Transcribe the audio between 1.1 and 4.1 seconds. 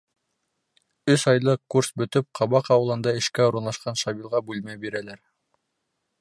Өс айлыҡ курс бөтөп, Ҡабаҡ ауылында эшкә урынлашҡан